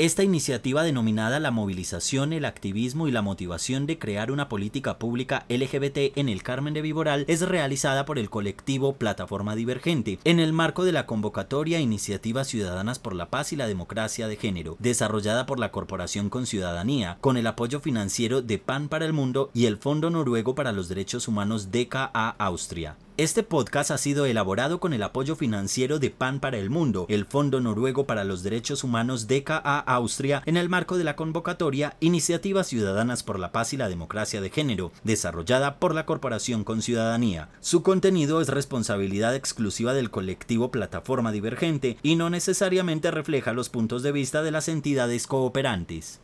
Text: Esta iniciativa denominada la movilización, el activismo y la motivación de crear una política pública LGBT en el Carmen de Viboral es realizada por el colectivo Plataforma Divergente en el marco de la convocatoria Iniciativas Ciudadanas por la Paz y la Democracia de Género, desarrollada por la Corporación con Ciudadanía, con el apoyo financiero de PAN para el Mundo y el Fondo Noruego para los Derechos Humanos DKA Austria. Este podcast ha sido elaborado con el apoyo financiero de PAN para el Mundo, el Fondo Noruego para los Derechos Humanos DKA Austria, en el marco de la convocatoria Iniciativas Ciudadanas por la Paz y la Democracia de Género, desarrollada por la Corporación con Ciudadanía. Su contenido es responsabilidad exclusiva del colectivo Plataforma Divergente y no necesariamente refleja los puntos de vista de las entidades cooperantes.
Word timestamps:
Esta 0.00 0.24
iniciativa 0.24 0.82
denominada 0.82 1.40
la 1.40 1.50
movilización, 1.50 2.32
el 2.32 2.46
activismo 2.46 3.06
y 3.06 3.10
la 3.10 3.20
motivación 3.20 3.84
de 3.84 3.98
crear 3.98 4.32
una 4.32 4.48
política 4.48 4.98
pública 4.98 5.44
LGBT 5.50 6.16
en 6.16 6.30
el 6.30 6.42
Carmen 6.42 6.72
de 6.72 6.80
Viboral 6.80 7.26
es 7.28 7.42
realizada 7.42 8.06
por 8.06 8.18
el 8.18 8.30
colectivo 8.30 8.94
Plataforma 8.94 9.54
Divergente 9.54 10.18
en 10.24 10.40
el 10.40 10.54
marco 10.54 10.84
de 10.84 10.92
la 10.92 11.04
convocatoria 11.04 11.80
Iniciativas 11.80 12.48
Ciudadanas 12.48 12.98
por 12.98 13.14
la 13.14 13.28
Paz 13.28 13.52
y 13.52 13.56
la 13.56 13.66
Democracia 13.66 14.26
de 14.26 14.36
Género, 14.36 14.78
desarrollada 14.78 15.44
por 15.44 15.58
la 15.58 15.70
Corporación 15.70 16.30
con 16.30 16.46
Ciudadanía, 16.46 17.18
con 17.20 17.36
el 17.36 17.46
apoyo 17.46 17.80
financiero 17.80 18.40
de 18.40 18.56
PAN 18.56 18.88
para 18.88 19.04
el 19.04 19.12
Mundo 19.12 19.50
y 19.52 19.66
el 19.66 19.76
Fondo 19.76 20.08
Noruego 20.08 20.54
para 20.54 20.72
los 20.72 20.88
Derechos 20.88 21.28
Humanos 21.28 21.70
DKA 21.72 22.36
Austria. 22.38 22.96
Este 23.20 23.42
podcast 23.42 23.90
ha 23.90 23.98
sido 23.98 24.24
elaborado 24.24 24.80
con 24.80 24.94
el 24.94 25.02
apoyo 25.02 25.36
financiero 25.36 25.98
de 25.98 26.08
PAN 26.08 26.40
para 26.40 26.56
el 26.56 26.70
Mundo, 26.70 27.04
el 27.10 27.26
Fondo 27.26 27.60
Noruego 27.60 28.06
para 28.06 28.24
los 28.24 28.42
Derechos 28.42 28.82
Humanos 28.82 29.28
DKA 29.28 29.78
Austria, 29.78 30.42
en 30.46 30.56
el 30.56 30.70
marco 30.70 30.96
de 30.96 31.04
la 31.04 31.16
convocatoria 31.16 31.98
Iniciativas 32.00 32.68
Ciudadanas 32.68 33.22
por 33.22 33.38
la 33.38 33.52
Paz 33.52 33.74
y 33.74 33.76
la 33.76 33.90
Democracia 33.90 34.40
de 34.40 34.48
Género, 34.48 34.90
desarrollada 35.04 35.78
por 35.78 35.94
la 35.94 36.06
Corporación 36.06 36.64
con 36.64 36.80
Ciudadanía. 36.80 37.50
Su 37.60 37.82
contenido 37.82 38.40
es 38.40 38.48
responsabilidad 38.48 39.34
exclusiva 39.34 39.92
del 39.92 40.10
colectivo 40.10 40.70
Plataforma 40.70 41.30
Divergente 41.30 41.98
y 42.02 42.16
no 42.16 42.30
necesariamente 42.30 43.10
refleja 43.10 43.52
los 43.52 43.68
puntos 43.68 44.02
de 44.02 44.12
vista 44.12 44.42
de 44.42 44.50
las 44.50 44.66
entidades 44.68 45.26
cooperantes. 45.26 46.18